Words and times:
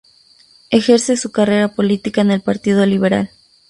Ejerce 0.71 1.15
su 1.15 1.31
carrera 1.31 1.75
política 1.75 2.21
en 2.21 2.31
el 2.31 2.41
Partido 2.41 2.83
Liberal. 2.87 3.29